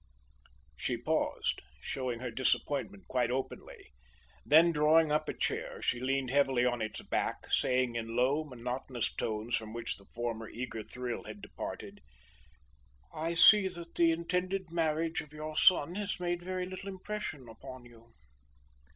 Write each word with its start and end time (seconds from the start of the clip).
She 0.75 0.97
paused, 0.97 1.61
showing 1.79 2.21
her 2.21 2.31
disappointment 2.31 3.07
quite 3.07 3.29
openly. 3.29 3.91
Then 4.43 4.71
drawing 4.71 5.11
up 5.11 5.29
a 5.29 5.37
chair, 5.37 5.79
she 5.79 5.99
leaned 5.99 6.31
heavily 6.31 6.65
on 6.65 6.81
its 6.81 7.03
back, 7.03 7.45
saying 7.51 7.93
in 7.95 8.15
low, 8.15 8.43
monotonous 8.43 9.13
tones 9.13 9.55
from 9.55 9.73
which 9.73 9.97
the 9.97 10.05
former 10.07 10.49
eager 10.49 10.81
thrill 10.81 11.25
had 11.25 11.39
departed: 11.39 12.01
"I 13.13 13.35
see 13.35 13.67
that 13.67 13.93
the 13.93 14.11
intended 14.11 14.71
marriage 14.71 15.21
of 15.21 15.33
your 15.33 15.55
son 15.55 15.93
has 15.93 16.19
made 16.19 16.41
very 16.41 16.65
little 16.65 16.89
impression 16.89 17.47
upon 17.47 17.85
you." 17.85 18.11